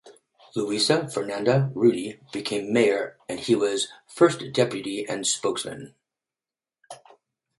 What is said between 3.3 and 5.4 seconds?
he was first deputy and